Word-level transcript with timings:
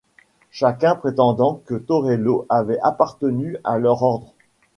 Chacun 0.49 0.95
prétendant 0.95 1.61
que 1.63 1.75
Torello 1.75 2.47
avait 2.49 2.79
appartenu 2.79 3.57
à 3.63 3.77
leur 3.77 4.01
ordre. 4.01 4.33